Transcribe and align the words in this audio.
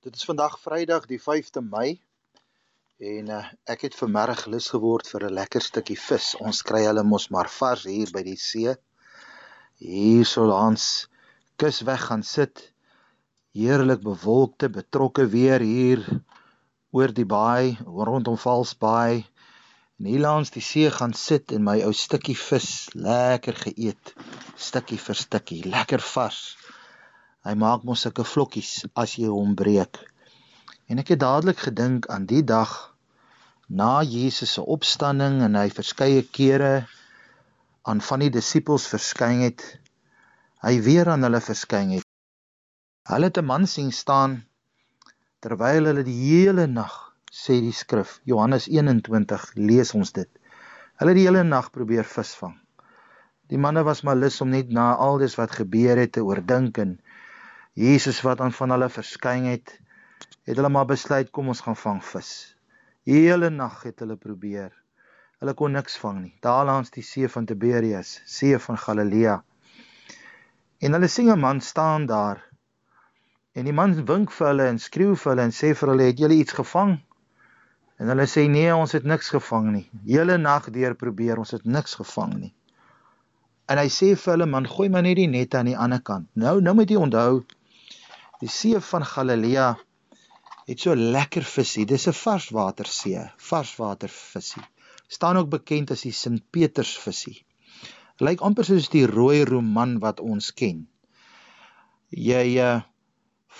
Dit 0.00 0.14
is 0.16 0.24
vandag 0.24 0.54
Vrydag 0.60 1.04
die 1.04 1.18
5de 1.20 1.60
Mei 1.60 1.88
en 3.08 3.26
uh, 3.36 3.40
ek 3.68 3.82
het 3.84 3.96
vanmiddag 3.98 4.46
lus 4.48 4.70
geword 4.72 5.10
vir 5.12 5.26
'n 5.26 5.36
lekker 5.38 5.60
stukkie 5.60 5.96
vis. 6.00 6.28
Ons 6.40 6.62
kry 6.68 6.80
hulle 6.86 7.02
mos 7.04 7.26
maar 7.36 7.50
vars 7.56 7.82
hier 7.84 8.08
by 8.14 8.22
die 8.24 8.38
see. 8.40 8.72
Hier 9.76 10.24
so 10.30 10.46
langs 10.48 10.86
kus 11.60 11.82
weg 11.90 12.06
gaan 12.06 12.24
sit. 12.30 12.64
Heerlik 13.52 14.00
bewolkte, 14.06 14.72
betrokke 14.78 15.28
weer 15.36 15.60
hier 15.60 16.00
oor 16.96 17.12
die 17.20 17.28
baai, 17.36 17.76
rondom 17.84 18.40
Valsbaai. 18.40 19.20
En 20.00 20.08
hier 20.14 20.24
langs 20.24 20.56
die 20.56 20.64
see 20.64 20.88
gaan 20.88 21.12
sit 21.12 21.52
en 21.52 21.66
my 21.68 21.76
ou 21.84 21.92
stukkie 21.92 22.40
vis 22.48 22.88
lekker 22.96 23.64
geëet. 23.68 24.16
Stukkie 24.56 25.02
vir 25.08 25.24
stukkie, 25.26 25.60
lekker 25.76 26.00
vars. 26.14 26.56
Hy 27.46 27.54
maak 27.56 27.84
mos 27.88 28.02
sulke 28.04 28.24
vlokkies 28.28 28.84
as 29.02 29.16
jy 29.16 29.28
hom 29.32 29.54
breek. 29.56 29.96
En 30.92 31.00
ek 31.00 31.14
het 31.14 31.22
dadelik 31.22 31.62
gedink 31.64 32.08
aan 32.12 32.26
die 32.28 32.42
dag 32.44 32.72
na 33.70 34.02
Jesus 34.02 34.56
se 34.58 34.64
opstanding 34.76 35.40
en 35.46 35.56
hy 35.56 35.68
verskeie 35.72 36.24
kere 36.38 36.72
aan 37.88 38.02
van 38.04 38.24
die 38.24 38.32
disippels 38.34 38.88
verskyn 38.92 39.40
het. 39.46 39.64
Hy 40.60 40.74
weer 40.84 41.08
aan 41.08 41.24
hulle 41.24 41.40
verskyn 41.40 41.94
het. 41.96 42.06
Hulle 43.08 43.30
het 43.30 43.38
'n 43.40 43.46
man 43.46 43.66
sien 43.66 43.92
staan 43.92 44.42
terwyl 45.40 45.88
hulle 45.88 46.04
die 46.04 46.20
hele 46.20 46.66
nag 46.66 46.92
sê 47.32 47.60
die 47.64 47.72
skrif 47.72 48.18
Johannes 48.24 48.66
21 48.68 49.52
lees 49.54 49.94
ons 49.94 50.12
dit. 50.12 50.28
Hulle 50.98 51.14
het 51.14 51.20
die 51.20 51.28
hele 51.28 51.44
nag 51.44 51.70
probeer 51.72 52.04
visvang. 52.04 52.58
Die 53.48 53.58
manne 53.58 53.82
was 53.82 54.02
maar 54.02 54.16
lus 54.16 54.40
om 54.40 54.50
net 54.50 54.68
na 54.68 54.92
al 54.94 55.18
dis 55.18 55.38
wat 55.38 55.56
gebeur 55.56 55.96
het 55.96 56.12
te 56.12 56.22
oordink 56.26 56.78
en 56.78 56.98
Jesus 57.80 58.20
wat 58.20 58.40
aan 58.44 58.52
van 58.52 58.74
hulle 58.74 58.90
verskyn 58.92 59.46
het, 59.48 59.70
het 60.44 60.58
hulle 60.58 60.68
maar 60.68 60.88
besluit 60.88 61.30
kom 61.32 61.48
ons 61.48 61.62
gaan 61.64 61.78
vang 61.80 62.00
vis. 62.04 62.30
Hele 63.08 63.48
nag 63.50 63.78
het 63.86 64.02
hulle 64.04 64.18
probeer. 64.20 64.74
Hulle 65.40 65.54
kon 65.56 65.72
niks 65.72 65.94
vang 66.02 66.18
nie. 66.20 66.34
Daar 66.44 66.66
langs 66.68 66.92
die 66.92 67.04
see 67.06 67.28
van 67.32 67.46
Tiberias, 67.48 68.18
see 68.28 68.58
van 68.60 68.76
Galilea. 68.76 69.38
En 70.84 70.92
hulle 70.96 71.08
sien 71.08 71.30
'n 71.32 71.40
man 71.40 71.60
staan 71.60 72.04
daar. 72.06 72.42
En 73.56 73.64
die 73.64 73.72
man 73.72 73.94
wink 74.04 74.30
vir 74.30 74.46
hulle 74.46 74.66
en 74.68 74.78
skreeu 74.78 75.16
vir 75.16 75.32
hulle 75.32 75.46
en 75.48 75.56
sê 75.60 75.72
vir 75.74 75.88
hulle, 75.88 76.04
"Het 76.10 76.18
julle 76.18 76.34
iets 76.34 76.52
gevang?" 76.52 77.00
En 77.98 78.08
hulle 78.08 78.26
sê, 78.26 78.48
"Nee, 78.48 78.76
ons 78.76 78.92
het 78.92 79.04
niks 79.04 79.28
gevang 79.30 79.72
nie. 79.72 79.90
Hele 80.04 80.36
nag 80.38 80.70
deur 80.70 80.94
probeer, 80.94 81.38
ons 81.38 81.50
het 81.50 81.64
niks 81.64 81.94
gevang 81.94 82.34
nie." 82.34 82.54
En 83.66 83.78
hy 83.78 83.88
sê 83.88 84.16
vir 84.16 84.32
hulle, 84.32 84.46
"Man, 84.46 84.66
gooi 84.66 84.88
maar 84.88 85.02
net 85.02 85.16
die 85.16 85.26
net 85.26 85.54
aan 85.54 85.66
die 85.66 85.78
ander 85.78 86.00
kant." 86.02 86.28
Nou, 86.34 86.60
nou 86.60 86.74
moet 86.74 86.90
jy 86.90 86.96
onthou, 86.96 87.44
Die 88.40 88.48
see 88.48 88.78
van 88.80 89.04
Galilea 89.04 89.68
het 90.64 90.80
so 90.80 90.94
lekker 90.96 91.44
visie. 91.44 91.84
Dis 91.84 92.06
'n 92.08 92.16
varswatersee, 92.16 93.24
varswatervisie. 93.48 94.62
Staan 95.08 95.36
ook 95.36 95.50
bekend 95.50 95.90
as 95.90 96.06
die 96.06 96.12
Sint 96.12 96.44
Peters 96.50 96.94
visie. 96.98 97.44
Lyk 98.18 98.40
amper 98.40 98.64
soos 98.64 98.88
die 98.88 99.06
rooi 99.06 99.44
roman 99.44 99.98
wat 99.98 100.20
ons 100.20 100.50
ken. 100.54 100.86
Jy 102.10 102.46
uh, 102.64 102.80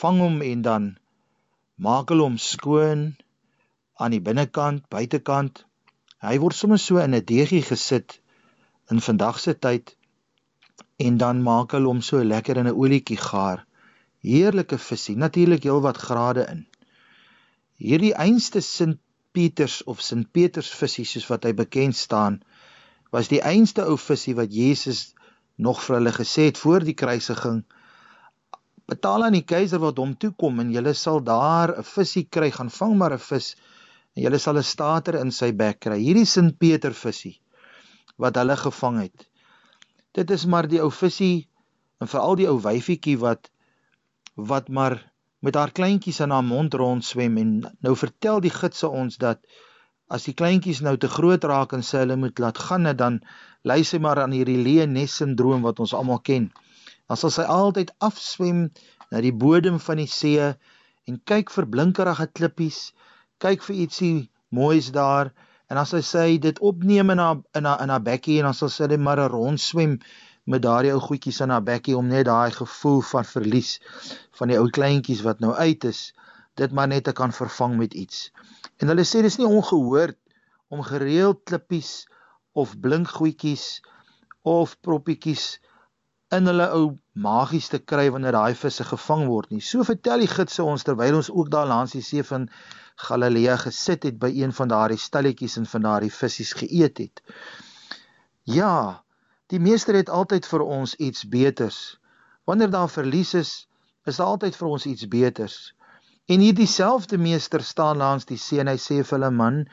vang 0.01 0.19
hom 0.25 0.43
en 0.43 0.63
dan 0.63 0.89
maak 1.77 2.09
hulle 2.09 2.29
hom 2.29 2.39
skoon 2.39 3.17
aan 4.01 4.17
die 4.17 4.25
binnekant, 4.25 4.89
buitekant. 4.89 5.65
Hy 6.25 6.37
word 6.39 6.57
sommer 6.57 6.79
so 6.79 6.99
in 7.05 7.15
'n 7.15 7.25
deegie 7.25 7.63
gesit 7.63 8.21
in 8.91 9.01
vandag 9.01 9.41
se 9.41 9.55
tyd 9.55 9.97
en 10.97 11.17
dan 11.17 11.43
maak 11.43 11.73
hulle 11.77 11.93
hom 11.93 12.03
so 12.03 12.23
lekker 12.25 12.57
in 12.57 12.67
'n 12.67 12.81
olietjie 12.85 13.21
gaar 13.31 13.67
heerlike 14.23 14.79
visie, 14.79 15.17
natuurlik 15.17 15.65
heelwat 15.65 15.97
grade 15.97 16.45
in. 16.53 16.67
Hierdie 17.81 18.13
einste 18.15 18.61
Sint 18.61 19.01
Pieters 19.33 19.81
of 19.87 20.03
Sint 20.03 20.33
Peters 20.33 20.69
visie 20.75 21.07
soos 21.07 21.29
wat 21.31 21.47
hy 21.47 21.55
bekend 21.57 21.97
staan, 21.97 22.41
was 23.15 23.31
die 23.31 23.41
einste 23.43 23.87
ou 23.89 23.97
visie 23.99 24.35
wat 24.39 24.53
Jesus 24.55 25.15
nog 25.57 25.81
vir 25.85 25.99
hulle 25.99 26.13
gesê 26.15 26.49
het 26.51 26.59
voor 26.61 26.85
die 26.85 26.97
kruisiging. 26.97 27.63
Betaal 28.91 29.29
aan 29.29 29.37
die 29.39 29.47
keiser 29.47 29.81
wat 29.83 30.01
hom 30.03 30.17
toekom 30.19 30.61
en 30.63 30.73
julle 30.75 30.95
sal 30.99 31.21
daar 31.25 31.73
'n 31.79 31.87
visie 31.87 32.27
kry, 32.27 32.51
gaan 32.51 32.71
vang 32.71 32.97
maar 32.99 33.15
'n 33.15 33.27
vis 33.31 33.55
en 34.17 34.23
julle 34.25 34.39
sal 34.39 34.59
'n 34.59 34.63
stater 34.63 35.15
in 35.21 35.31
sy 35.31 35.53
bek 35.53 35.81
kry. 35.81 35.99
Hierdie 35.99 36.27
Sint 36.27 36.59
Peter 36.59 36.93
visie 36.93 37.41
wat 38.19 38.37
hulle 38.37 38.57
gevang 38.57 39.01
het. 39.01 39.29
Dit 40.13 40.31
is 40.31 40.45
maar 40.47 40.69
die 40.69 40.83
ou 40.83 40.91
visie 40.91 41.49
en 42.01 42.09
veral 42.09 42.37
die 42.37 42.49
ou 42.49 42.59
wyfietjie 42.61 43.17
wat 43.19 43.51
wat 44.47 44.69
maar 44.69 44.99
met 45.41 45.55
haar 45.55 45.73
kleintjies 45.73 46.21
in 46.21 46.31
haar 46.31 46.45
mond 46.45 46.75
rond 46.75 47.05
swem 47.05 47.37
en 47.41 47.53
nou 47.81 47.97
vertel 47.97 48.41
die 48.45 48.53
gidse 48.53 48.89
ons 48.89 49.17
dat 49.21 49.41
as 50.11 50.27
die 50.27 50.35
kleintjies 50.35 50.81
nou 50.85 50.97
te 51.01 51.09
groot 51.09 51.45
raak 51.45 51.73
en 51.77 51.85
sê 51.87 52.03
hulle 52.03 52.17
moet 52.21 52.39
laat 52.43 52.59
gaan 52.59 52.91
dan 53.03 53.21
lei 53.63 53.83
sy 53.85 54.01
maar 54.03 54.21
aan 54.23 54.35
hierdie 54.35 54.59
leenes 54.59 55.17
sindroom 55.21 55.63
wat 55.67 55.81
ons 55.85 55.95
almal 55.95 56.21
ken. 56.31 56.51
Dan 57.09 57.21
sal 57.21 57.33
sy 57.35 57.45
altyd 57.47 57.93
afswem 58.09 58.69
na 59.11 59.23
die 59.25 59.35
bodem 59.45 59.79
van 59.83 60.03
die 60.03 60.11
see 60.11 60.49
en 61.09 61.21
kyk 61.31 61.51
vir 61.55 61.69
blinkerige 61.75 62.27
klippies, 62.39 62.81
kyk 63.43 63.63
vir 63.67 63.77
ietsie 63.85 64.17
moois 64.55 64.91
daar 64.95 65.33
en 65.71 65.79
as 65.79 65.95
sy 65.95 66.03
sê 66.07 66.25
dit 66.43 66.59
opneem 66.71 67.15
in 67.15 67.23
haar 67.23 67.39
in 67.59 67.69
haar 67.71 67.83
in 67.85 67.93
haar 67.95 68.05
bekkie 68.11 68.41
en 68.41 68.51
dan 68.51 68.59
sal 68.59 68.73
sy 68.73 68.91
net 68.91 69.03
maar 69.07 69.23
rondswem 69.31 69.99
met 70.45 70.63
daardie 70.63 70.93
ou 70.95 71.01
goedjies 71.01 71.41
in 71.45 71.53
haar 71.55 71.65
bekkie 71.65 71.97
om 71.97 72.09
net 72.09 72.27
daai 72.29 72.51
gevoel 72.55 73.01
van 73.13 73.25
verlies 73.25 73.79
van 74.39 74.53
die 74.53 74.59
ou 74.59 74.69
kleintjies 74.71 75.23
wat 75.27 75.41
nou 75.45 75.53
uit 75.55 75.85
is, 75.85 76.13
dit 76.57 76.73
maar 76.73 76.89
net 76.89 77.05
te 77.05 77.13
kan 77.17 77.33
vervang 77.33 77.77
met 77.77 77.95
iets. 77.95 78.31
En 78.79 78.89
hulle 78.93 79.05
sê 79.05 79.23
dis 79.23 79.39
nie 79.39 79.49
ongehoord 79.49 80.19
om 80.69 80.83
gereeld 80.87 81.45
klippies 81.45 82.07
of 82.53 82.77
blink 82.81 83.09
goedjies 83.19 83.81
of 84.43 84.77
proppietjies 84.81 85.59
in 86.35 86.47
hulle 86.47 86.67
ou 86.75 86.85
magies 87.27 87.69
te 87.73 87.81
kry 87.93 88.07
wanneer 88.15 88.37
daai 88.37 88.55
visse 88.55 88.85
gevang 88.87 89.27
word 89.29 89.51
nie. 89.51 89.61
So 89.61 89.85
vertel 89.87 90.23
die 90.23 90.31
gidse 90.31 90.65
ons 90.65 90.87
terwyl 90.87 91.19
ons 91.19 91.31
ook 91.31 91.51
daar 91.51 91.69
langs 91.71 91.97
die 91.97 92.05
see 92.07 92.23
van 92.27 92.49
Galilea 93.01 93.57
gesit 93.65 94.07
het 94.07 94.19
by 94.21 94.31
een 94.37 94.53
van 94.55 94.71
daardie 94.71 95.01
stalletjies 95.01 95.59
en 95.61 95.67
van 95.67 95.87
daardie 95.89 96.13
visse 96.15 96.47
geëet 96.63 97.03
het. 97.03 97.23
Ja, 98.47 99.03
Die 99.51 99.59
meester 99.59 99.97
het 99.99 100.11
altyd 100.15 100.47
vir 100.47 100.63
ons 100.63 100.95
iets 100.95 101.25
beters. 101.27 101.99
Wanneer 102.47 102.71
daar 102.71 102.91
verlies 102.91 103.35
is, 103.35 103.51
is 104.07 104.21
daar 104.21 104.37
altyd 104.37 104.57
vir 104.57 104.69
ons 104.69 104.87
iets 104.87 105.09
beters. 105.11 105.57
En 106.31 106.39
hier 106.39 106.55
dieselfde 106.55 107.19
meester 107.19 107.63
staan 107.67 107.99
langs 107.99 108.29
die 108.29 108.39
see 108.39 108.63
en 108.63 108.71
hy 108.71 108.77
sê 108.79 109.01
vir 109.01 109.17
hulle 109.17 109.31
man, 109.35 109.65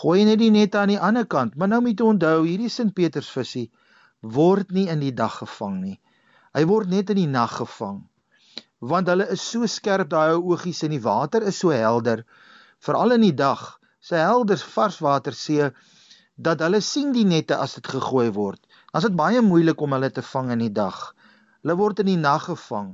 gooi 0.00 0.22
net 0.28 0.38
die 0.38 0.52
net 0.54 0.78
aan 0.78 0.92
die 0.92 1.00
ander 1.08 1.26
kant, 1.26 1.56
maar 1.58 1.72
nou 1.72 1.80
moet 1.82 1.98
jy 1.98 2.06
onthou, 2.06 2.36
hierdie 2.46 2.70
Sint 2.70 2.94
Peters 2.94 3.30
visie 3.34 3.70
word 4.36 4.70
nie 4.72 4.86
in 4.88 5.02
die 5.02 5.12
dag 5.12 5.40
gevang 5.42 5.80
nie. 5.82 5.96
Hy 6.54 6.62
word 6.70 6.92
net 6.94 7.10
in 7.10 7.18
die 7.18 7.30
nag 7.30 7.58
gevang. 7.58 8.04
Want 8.80 9.10
hulle 9.10 9.26
is 9.34 9.42
so 9.42 9.66
skerp 9.66 10.12
daai 10.12 10.38
oogies 10.38 10.84
en 10.86 10.94
die 10.94 11.02
water 11.02 11.42
is 11.42 11.58
so 11.58 11.74
helder, 11.74 12.22
veral 12.86 13.16
in 13.18 13.26
die 13.26 13.34
dag, 13.34 13.66
sy 14.00 14.22
helder 14.22 14.62
varswatersee 14.62 15.72
dat 16.34 16.60
hulle 16.60 16.80
sien 16.80 17.12
die 17.12 17.24
nette 17.24 17.56
as 17.56 17.74
dit 17.74 17.86
gegooi 17.86 18.30
word 18.32 18.62
dan 18.94 19.02
is 19.02 19.08
dit 19.08 19.16
baie 19.18 19.40
moeilik 19.42 19.80
om 19.82 19.94
hulle 19.96 20.08
te 20.14 20.22
vang 20.22 20.52
in 20.54 20.60
die 20.62 20.70
dag. 20.70 20.98
Hulle 21.64 21.74
word 21.80 21.98
in 22.04 22.06
die 22.12 22.20
nag 22.20 22.44
gevang. 22.46 22.92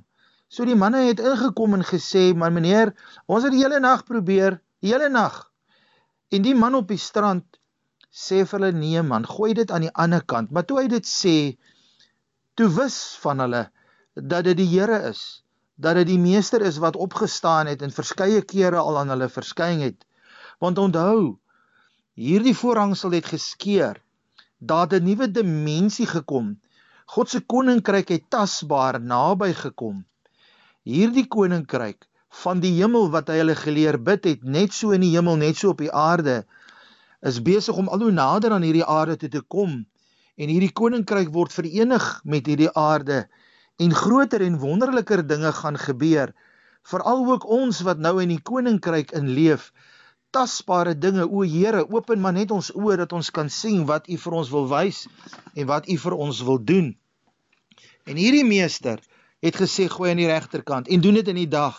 So 0.48 0.64
die 0.64 0.76
manne 0.82 1.02
het 1.04 1.20
ingekom 1.20 1.74
en 1.76 1.84
gesê, 1.84 2.32
"Maar 2.34 2.52
meneer, 2.52 2.94
ons 3.28 3.44
het 3.44 3.52
die 3.52 3.60
hele 3.60 3.80
nag 3.80 4.04
probeer, 4.04 4.62
die 4.80 4.94
hele 4.94 5.10
nag." 5.10 5.50
En 6.32 6.42
die 6.42 6.54
man 6.54 6.74
op 6.74 6.88
die 6.88 6.96
strand 6.96 7.44
sê 8.10 8.46
vir 8.46 8.58
hulle, 8.58 8.72
"Nee 8.72 9.02
man, 9.02 9.26
gooi 9.26 9.52
dit 9.52 9.70
aan 9.70 9.82
die 9.82 9.92
ander 9.92 10.24
kant." 10.24 10.50
Maar 10.50 10.64
toe 10.64 10.78
hy 10.80 10.88
dit 10.88 11.04
sê, 11.04 11.58
toe 12.54 12.68
wis 12.68 13.18
van 13.20 13.38
hulle 13.38 13.70
dat 14.14 14.44
dit 14.44 14.56
die 14.56 14.78
Here 14.78 15.08
is, 15.10 15.42
dat 15.76 15.94
dit 15.96 16.06
die 16.06 16.18
meester 16.18 16.62
is 16.62 16.78
wat 16.78 16.96
opgestaan 16.96 17.66
het 17.66 17.82
en 17.82 17.90
verskeie 17.90 18.40
kere 18.42 18.76
al 18.76 18.98
aan 18.98 19.08
hulle 19.08 19.28
verskyn 19.28 19.80
het. 19.80 20.06
Want 20.58 20.78
onthou, 20.78 21.38
hierdie 22.20 22.52
voorhangsel 22.56 23.14
het 23.16 23.30
geskeur 23.32 23.96
daar 24.60 24.92
'n 24.92 25.04
nuwe 25.04 25.30
dimensie 25.30 26.06
gekom. 26.06 26.60
God 27.06 27.30
se 27.30 27.40
koninkryk 27.40 28.08
het 28.08 28.30
tasbaar 28.30 29.00
naby 29.00 29.52
gekom. 29.52 30.04
Hierdie 30.84 31.26
koninkryk 31.26 32.06
van 32.42 32.60
die 32.60 32.72
hemel 32.76 33.10
wat 33.10 33.28
hy 33.28 33.36
hulle 33.40 33.56
geleer 33.56 33.98
bid 33.98 34.24
het, 34.24 34.42
net 34.44 34.72
so 34.72 34.90
in 34.90 35.00
die 35.00 35.16
hemel, 35.16 35.36
net 35.36 35.56
so 35.56 35.70
op 35.70 35.78
die 35.78 35.92
aarde, 35.92 36.44
is 37.20 37.42
besig 37.42 37.76
om 37.76 37.88
al 37.88 38.00
hoe 38.00 38.12
nader 38.12 38.52
aan 38.52 38.62
hierdie 38.62 38.84
aarde 38.84 39.16
toe 39.16 39.28
te 39.28 39.40
kom. 39.40 39.86
En 40.36 40.48
hierdie 40.48 40.72
koninkryk 40.72 41.32
word 41.32 41.52
verenig 41.52 42.20
met 42.24 42.46
hierdie 42.46 42.72
aarde 42.72 43.28
en 43.76 43.94
groter 43.94 44.40
en 44.40 44.58
wonderliker 44.58 45.26
dinge 45.26 45.52
gaan 45.52 45.78
gebeur. 45.78 46.34
Veral 46.82 47.26
ook 47.26 47.48
ons 47.48 47.80
wat 47.80 47.98
nou 47.98 48.22
in 48.22 48.28
die 48.28 48.42
koninkryk 48.42 49.10
in 49.10 49.28
leef, 49.28 49.72
tasbare 50.30 50.94
dinge. 50.98 51.26
O 51.26 51.42
Here, 51.42 51.84
open 51.90 52.20
maar 52.20 52.32
net 52.36 52.50
ons 52.50 52.70
oë 52.74 52.96
dat 53.02 53.12
ons 53.12 53.30
kan 53.30 53.50
sien 53.50 53.84
wat 53.86 54.08
U 54.08 54.16
vir 54.16 54.36
ons 54.40 54.50
wil 54.54 54.68
wys 54.70 55.04
en 55.54 55.66
wat 55.66 55.88
U 55.88 55.96
vir 56.04 56.16
ons 56.26 56.42
wil 56.48 56.58
doen. 56.72 56.90
En 58.06 58.16
hierdie 58.16 58.46
meester 58.46 59.00
het 59.40 59.56
gesê 59.56 59.88
gooi 59.88 60.10
aan 60.10 60.20
die 60.20 60.30
regterkant 60.30 60.88
en 60.88 61.00
doen 61.00 61.20
dit 61.20 61.28
in 61.32 61.40
die 61.42 61.50
dag. 61.50 61.78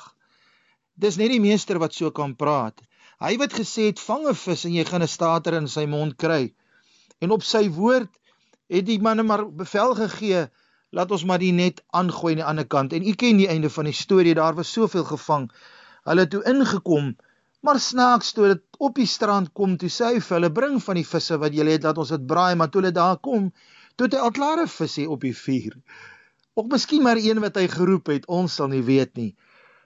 Dis 0.96 1.18
net 1.18 1.32
die 1.34 1.42
meester 1.42 1.80
wat 1.82 1.94
so 1.98 2.12
kan 2.12 2.36
praat. 2.36 2.82
Hy 3.22 3.36
wat 3.38 3.54
gesê 3.54 3.92
het 3.92 4.00
vang 4.02 4.28
'n 4.28 4.36
vis 4.36 4.66
en 4.66 4.74
jy 4.74 4.86
gaan 4.86 5.04
'n 5.04 5.08
stater 5.08 5.54
in 5.54 5.68
sy 5.68 5.86
mond 5.86 6.18
kry. 6.18 6.54
En 7.22 7.32
op 7.32 7.44
sy 7.44 7.70
woord 7.70 8.10
het 8.70 8.86
die 8.86 9.00
manne 9.00 9.24
maar 9.24 9.46
bevel 9.46 9.96
gegee 9.96 10.48
laat 10.92 11.12
ons 11.12 11.24
maar 11.24 11.40
die 11.40 11.54
net 11.56 11.84
aangooi 11.90 12.34
aan 12.34 12.42
die 12.42 12.50
ander 12.52 12.68
kant. 12.68 12.94
En 12.94 13.08
u 13.08 13.14
ken 13.14 13.38
die 13.38 13.48
einde 13.48 13.70
van 13.70 13.86
die 13.86 13.94
storie, 13.96 14.34
daar 14.36 14.56
was 14.56 14.72
soveel 14.72 15.04
gevang. 15.04 15.52
Hulle 16.04 16.26
het 16.26 16.30
toe 16.30 16.44
ingekom, 16.44 17.16
maar 17.62 17.80
snaaks 17.80 18.32
toe 18.34 18.48
dit 18.54 18.64
op 18.82 18.96
die 18.98 19.08
strand 19.10 19.52
kom, 19.54 19.78
toe 19.78 19.90
sê 19.90 20.16
hy 20.16 20.22
vir 20.24 20.38
hulle 20.38 20.52
bring 20.54 20.80
van 20.84 20.98
die 20.98 21.08
visse 21.08 21.38
wat 21.42 21.54
julle 21.58 21.76
het, 21.76 21.86
laat 21.86 22.00
ons 22.02 22.14
dit 22.16 22.26
braai, 22.28 22.56
maar 22.58 22.72
toe 22.74 22.82
hulle 22.82 22.94
daar 22.96 23.20
kom, 23.22 23.52
toe 23.96 24.08
het 24.08 24.18
hy 24.18 24.24
al 24.26 24.34
klare 24.36 24.68
visse 24.68 25.06
op 25.10 25.22
die 25.22 25.36
vuur. 25.38 25.78
Of 26.58 26.72
miskien 26.72 27.06
maar 27.06 27.22
een 27.22 27.40
wat 27.44 27.60
hy 27.62 27.68
geroep 27.72 28.10
het, 28.12 28.26
ons 28.28 28.58
sal 28.60 28.72
nie 28.74 28.84
weet 28.88 29.14
nie. 29.20 29.32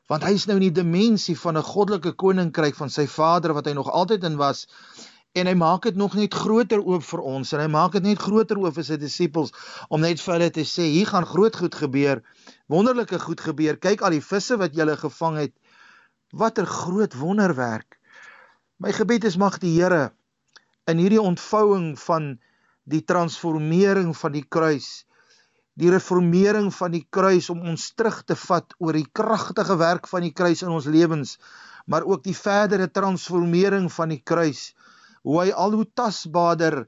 Want 0.09 0.23
hy 0.23 0.35
is 0.37 0.45
nou 0.47 0.55
in 0.59 0.67
die 0.67 0.77
dimensie 0.81 1.35
van 1.37 1.57
'n 1.57 1.65
goddelike 1.65 2.13
koninkryk 2.13 2.75
van 2.75 2.89
sy 2.89 3.07
Vader 3.07 3.53
wat 3.53 3.65
hy 3.65 3.73
nog 3.73 3.91
altyd 3.91 4.23
in 4.23 4.37
was 4.37 4.67
en 5.35 5.49
hy 5.49 5.53
maak 5.59 5.83
dit 5.83 5.97
nog 5.99 6.13
net 6.15 6.33
groter 6.33 6.79
oop 6.79 7.03
vir 7.03 7.21
ons 7.27 7.49
en 7.53 7.59
hy 7.59 7.67
maak 7.71 7.95
dit 7.97 8.05
net 8.07 8.21
groter 8.23 8.59
oop 8.61 8.75
vir 8.77 8.85
sy 8.87 8.97
disippels 9.01 9.51
om 9.89 10.01
net 10.01 10.21
vir 10.23 10.33
hulle 10.33 10.51
te 10.57 10.63
sê 10.69 10.87
hier 10.93 11.09
gaan 11.09 11.27
groot 11.27 11.55
goed 11.59 11.75
gebeur 11.75 12.21
wonderlike 12.71 13.19
goed 13.19 13.43
gebeur 13.43 13.79
kyk 13.87 14.01
al 14.01 14.15
die 14.15 14.23
visse 14.23 14.55
wat 14.61 14.77
julle 14.79 14.95
gevang 15.01 15.41
het 15.43 15.53
watter 16.35 16.67
groot 16.67 17.15
wonderwerk. 17.15 17.99
My 18.77 18.91
gebed 18.91 19.23
is 19.31 19.39
mag 19.39 19.59
die 19.63 19.75
Here 19.79 20.11
in 20.91 20.99
hierdie 21.01 21.21
ontvouing 21.21 21.95
van 21.99 22.35
die 22.83 23.01
transformering 23.07 24.11
van 24.17 24.35
die 24.35 24.45
kruis 24.45 25.05
die 25.75 25.91
reformering 25.91 26.69
van 26.71 26.93
die 26.95 27.03
kruis 27.11 27.49
om 27.51 27.63
ons 27.71 27.89
terug 27.99 28.21
te 28.23 28.35
vat 28.39 28.75
oor 28.79 28.95
die 28.95 29.07
kragtige 29.19 29.75
werk 29.79 30.07
van 30.07 30.23
die 30.23 30.31
kruis 30.31 30.63
in 30.63 30.71
ons 30.71 30.87
lewens, 30.87 31.35
maar 31.85 32.07
ook 32.07 32.23
die 32.23 32.35
verdere 32.35 32.87
transformering 32.87 33.89
van 33.91 34.13
die 34.13 34.21
kruis, 34.23 34.69
hoe 35.27 35.41
hy 35.41 35.49
al 35.51 35.75
hoe 35.75 35.87
tasbaarder 35.99 36.85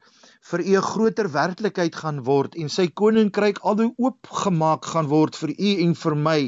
vir 0.52 0.64
u 0.64 0.76
'n 0.78 0.88
groter 0.92 1.28
werklikheid 1.34 1.96
gaan 1.96 2.24
word 2.24 2.56
en 2.56 2.70
sy 2.70 2.88
koninkryk 2.88 3.60
al 3.64 3.76
hoe 3.82 3.94
oopgemaak 3.98 4.86
gaan 4.86 5.12
word 5.12 5.36
vir 5.36 5.52
u 5.52 5.72
en 5.84 5.94
vir 6.04 6.16
my, 6.16 6.40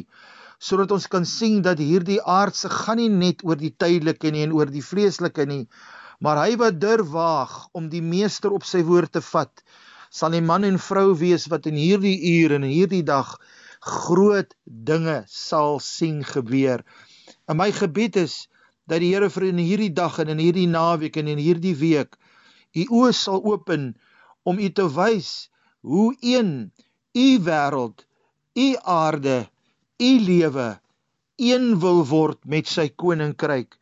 sodat 0.59 0.91
ons 0.91 1.07
kan 1.07 1.25
sien 1.25 1.61
dat 1.63 1.79
hierdie 1.79 2.19
aardse 2.21 2.69
gaan 2.69 2.99
nie 2.99 3.09
net 3.09 3.43
oor 3.47 3.57
die 3.59 3.71
tydelike 3.71 4.31
nie 4.35 4.43
en 4.45 4.55
oor 4.55 4.71
die 4.71 4.83
vleeslike 4.83 5.45
nie, 5.47 5.63
maar 6.19 6.41
hy 6.43 6.57
wat 6.59 6.81
durf 6.81 7.07
waag 7.13 7.53
om 7.73 7.87
die 7.89 8.03
meester 8.03 8.51
op 8.51 8.67
sy 8.67 8.83
woord 8.83 9.13
te 9.15 9.23
vat, 9.23 9.63
sal 10.11 10.35
die 10.35 10.43
man 10.43 10.67
en 10.67 10.79
vrou 10.81 11.13
wees 11.15 11.47
wat 11.51 11.69
in 11.71 11.79
hierdie 11.79 12.17
uur 12.35 12.57
en 12.57 12.67
in 12.67 12.75
hierdie 12.75 13.05
dag 13.07 13.37
groot 13.79 14.51
dinge 14.65 15.21
sal 15.31 15.79
sien 15.79 16.23
gebeur. 16.27 16.83
En 17.47 17.57
my 17.57 17.71
gebed 17.71 18.19
is 18.19 18.47
dat 18.89 18.99
die 18.99 19.13
Here 19.13 19.29
vir 19.29 19.47
in 19.51 19.61
hierdie 19.61 19.93
dag 19.95 20.19
en 20.19 20.33
in 20.33 20.41
hierdie 20.41 20.67
naweek 20.67 21.17
en 21.21 21.29
in 21.31 21.39
hierdie 21.39 21.75
week 21.77 22.17
u 22.75 22.85
oë 22.99 23.13
sal 23.15 23.39
open 23.45 23.93
om 24.43 24.59
u 24.59 24.69
te 24.73 24.85
wys 24.95 25.49
hoe 25.81 26.11
een 26.19 26.51
u 27.15 27.27
wêreld, 27.45 28.03
u 28.55 28.67
aarde, 28.83 29.47
u 29.99 30.19
lewe 30.19 30.79
een 31.35 31.79
wil 31.79 32.05
word 32.07 32.45
met 32.47 32.67
sy 32.71 32.85
koninkryk 33.01 33.75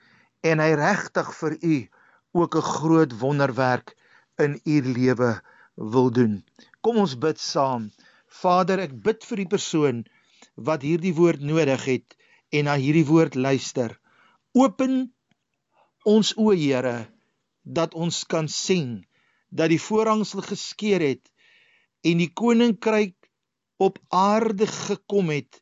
en 0.50 0.62
hy 0.64 0.72
regtig 0.80 1.28
vir 1.40 1.54
u 1.62 1.76
ook 2.42 2.56
'n 2.58 2.70
groot 2.70 3.12
wonderwerk 3.22 3.94
in 4.46 4.56
u 4.66 4.78
lewe 4.98 5.30
wil 5.94 6.10
doen. 6.12 6.44
Kom 6.82 6.98
ons 6.98 7.14
bid 7.26 7.40
saam. 7.40 7.92
Vader, 8.28 8.80
ek 8.80 8.94
bid 9.08 9.26
vir 9.30 9.38
die 9.44 9.52
persoon 9.54 10.06
wat 10.56 10.82
hierdie 10.82 11.14
woord 11.14 11.42
nodig 11.42 11.86
het 11.86 12.18
en 12.50 12.66
na 12.66 12.76
hierdie 12.82 13.06
woord 13.06 13.36
luister. 13.36 13.94
Open 14.54 15.14
ons 16.04 16.34
o, 16.38 16.50
Here, 16.52 17.08
dat 17.62 17.94
ons 17.94 18.24
kan 18.26 18.48
sien 18.48 19.06
dat 19.50 19.70
die 19.70 19.82
voorhangsel 19.82 20.42
geskeur 20.42 21.02
het 21.02 21.30
en 22.02 22.18
die 22.18 22.34
koninkryk 22.34 23.16
op 23.78 24.00
aarde 24.10 24.66
gekom 24.66 25.30
het 25.30 25.62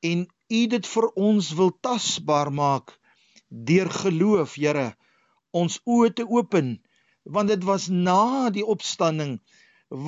en 0.00 0.26
U 0.48 0.60
dit 0.72 0.86
vir 0.88 1.06
ons 1.20 1.48
wil 1.58 1.70
tasbaar 1.84 2.48
maak 2.52 2.94
deur 3.48 3.90
geloof, 3.92 4.54
Here, 4.56 4.94
ons 5.52 5.80
oë 5.84 6.12
te 6.16 6.24
open 6.24 6.78
want 7.28 7.52
dit 7.52 7.64
was 7.68 7.88
na 7.92 8.48
die 8.50 8.64
opstanding 8.64 9.34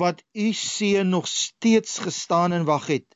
wat 0.01 0.23
u 0.33 0.53
seun 0.53 1.09
nog 1.09 1.27
steeds 1.27 1.99
gestaan 2.05 2.53
en 2.57 2.65
wag 2.65 2.87
het 2.87 3.07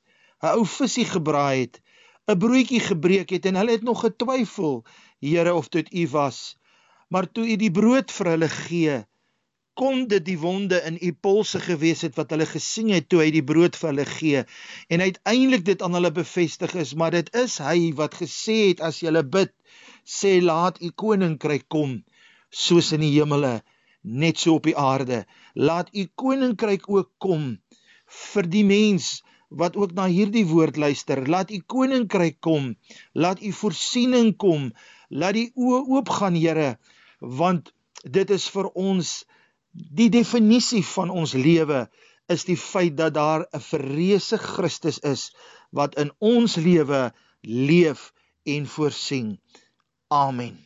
'n 0.41 0.53
ou 0.57 0.65
visie 0.65 1.05
gebraai 1.05 1.61
het 1.61 1.81
'n 2.27 2.37
broodjie 2.43 2.83
gebreek 2.91 3.29
het 3.29 3.45
en 3.45 3.55
hulle 3.55 3.77
het 3.77 3.83
nog 3.89 4.05
getwyfel 4.05 4.85
Here 5.19 5.53
of 5.53 5.69
dit 5.69 5.93
u 5.93 6.07
was. 6.09 6.57
Maar 7.09 7.31
toe 7.31 7.45
u 7.47 7.55
die 7.55 7.71
brood 7.71 8.11
vir 8.11 8.27
hulle 8.33 8.49
gee 8.49 8.95
kon 9.79 10.07
dit 10.11 10.25
die 10.25 10.37
wonde 10.39 10.79
in 10.89 10.97
u 11.01 11.11
polse 11.27 11.59
gewees 11.67 12.01
het 12.07 12.15
wat 12.19 12.31
hulle 12.33 12.47
gesien 12.49 12.93
het 12.95 13.09
toe 13.09 13.21
hy 13.23 13.29
die 13.35 13.45
brood 13.53 13.77
vir 13.79 13.91
hulle 13.91 14.07
gee 14.11 14.43
en 14.89 15.05
uiteindelik 15.07 15.65
dit 15.71 15.85
aan 15.85 15.99
hulle 15.99 16.11
bevestig 16.15 16.75
is 16.85 16.95
maar 16.95 17.15
dit 17.15 17.31
is 17.43 17.59
hy 17.63 17.91
wat 17.99 18.17
gesê 18.23 18.57
het 18.69 18.83
as 18.89 19.03
jy 19.03 19.13
bid 19.37 19.53
sê 20.17 20.37
laat 20.41 20.81
u 20.81 20.91
koninkryk 21.03 21.65
kom 21.67 21.99
soos 22.65 22.91
in 22.95 23.03
die 23.03 23.15
hemele 23.17 23.59
net 24.05 24.39
so 24.39 24.55
op 24.59 24.67
die 24.69 24.77
aarde. 24.77 25.25
Laat 25.53 25.89
u 25.93 26.05
koninkryk 26.15 26.89
ook 26.89 27.09
kom 27.17 27.57
vir 28.31 28.49
die 28.49 28.63
mens 28.65 29.23
wat 29.49 29.75
ook 29.75 29.93
na 29.97 30.05
hierdie 30.07 30.45
woord 30.45 30.77
luister. 30.77 31.25
Laat 31.27 31.51
u 31.51 31.59
koninkryk 31.65 32.39
kom. 32.39 32.75
Laat 33.13 33.41
u 33.41 33.51
voorsiening 33.51 34.35
kom. 34.37 34.71
Laat 35.09 35.33
die 35.33 35.49
oë 35.55 35.81
oopgaan, 35.89 36.35
Here, 36.35 36.77
want 37.19 37.73
dit 38.03 38.29
is 38.29 38.47
vir 38.53 38.69
ons 38.73 39.25
die 39.75 40.09
definisie 40.09 40.83
van 40.87 41.09
ons 41.09 41.33
lewe 41.33 41.85
is 42.31 42.45
die 42.47 42.57
feit 42.57 42.97
dat 42.97 43.13
daar 43.13 43.45
'n 43.51 43.61
verreëse 43.61 44.37
Christus 44.37 44.99
is 44.99 45.35
wat 45.71 45.95
in 45.95 46.11
ons 46.19 46.55
lewe 46.55 47.13
leef 47.41 48.13
en 48.43 48.67
voorsien. 48.67 49.39
Amen. 50.07 50.64